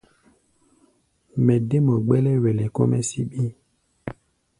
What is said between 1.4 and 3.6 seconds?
Mɛ dé mɔ gbɛ́lɛ́wɛlɛ kɔ́-mɛ́ síɓí.